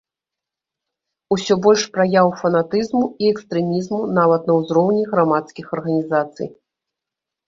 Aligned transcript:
Усё 1.33 1.53
больш 1.65 1.83
праяў 1.97 2.31
фанатызму 2.41 3.01
і 3.25 3.29
экстрэмізму 3.33 3.99
нават 4.19 4.49
на 4.51 4.55
ўзроўні 4.61 5.03
грамадскіх 5.13 5.65
арганізацый. 5.79 6.49